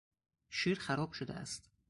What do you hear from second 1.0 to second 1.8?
شده است.